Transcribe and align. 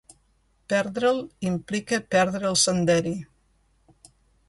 Perdre'l 0.73 1.19
implica 1.51 2.01
perdre 2.17 2.53
el 2.53 2.61
senderi. 2.65 3.17